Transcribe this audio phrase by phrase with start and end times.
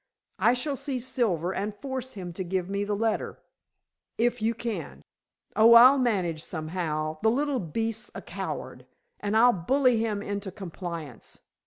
[0.39, 3.37] "I shall see Silver and force him to give me the letter."
[4.17, 5.03] "If you can."
[5.55, 7.19] "Oh, I'll manage somehow.
[7.21, 8.87] The little beast's a coward,
[9.19, 11.41] and I'll bully him into compliance."